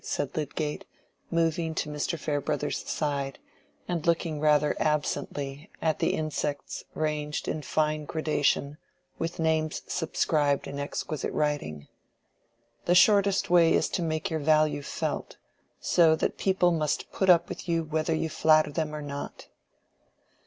[0.03, 0.83] said Lydgate,
[1.29, 2.17] moving to Mr.
[2.17, 3.37] Farebrother's side,
[3.87, 8.79] and looking rather absently at the insects ranged in fine gradation,
[9.19, 11.87] with names subscribed in exquisite writing.
[12.85, 15.37] "The shortest way is to make your value felt,
[15.79, 19.49] so that people must put up with you whether you flatter them or not."